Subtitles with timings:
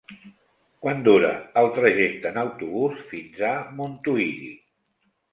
[0.85, 1.27] Quant dura
[1.61, 3.51] el trajecte en autobús fins a
[3.81, 4.49] Montuïri?